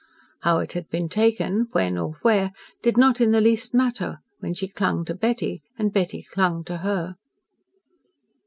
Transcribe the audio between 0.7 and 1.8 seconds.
had been taken,